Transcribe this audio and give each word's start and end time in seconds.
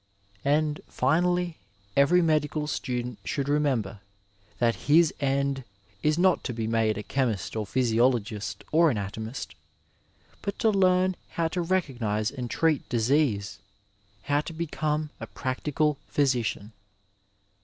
'^ 0.37 0.39
And, 0.43 0.81
finally, 0.87 1.57
every 1.95 2.23
medical 2.23 2.65
student 2.65 3.19
should 3.23 3.47
remember 3.47 3.99
that 4.57 4.87
his 4.89 5.13
end 5.19 5.63
is 6.01 6.17
not 6.17 6.43
to 6.45 6.53
be 6.53 6.65
made 6.65 6.97
a 6.97 7.03
chemist 7.03 7.55
or 7.55 7.67
physiologist 7.67 8.63
or 8.71 8.89
anatomist, 8.89 9.53
but 10.41 10.57
to 10.57 10.71
learn 10.71 11.17
how 11.37 11.49
to 11.49 11.61
recognize 11.61 12.31
and 12.31 12.49
treat 12.49 12.89
disease, 12.89 13.59
how 14.23 14.41
to 14.41 14.53
become 14.53 15.11
a 15.19 15.27
practical 15.27 15.99
physician. 16.07 16.71